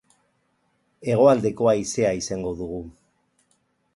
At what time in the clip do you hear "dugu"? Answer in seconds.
2.63-2.79